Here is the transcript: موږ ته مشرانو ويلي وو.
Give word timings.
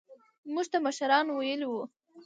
موږ 0.53 0.65
ته 0.71 0.77
مشرانو 0.85 1.31
ويلي 1.39 1.67
وو. 1.69 1.83